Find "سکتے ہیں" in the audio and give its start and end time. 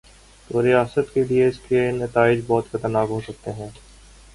3.21-3.69